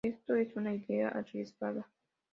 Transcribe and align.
Esto 0.03 0.33
era 0.33 0.49
una 0.55 0.73
idea 0.73 1.09
arriesgada. 1.09 1.87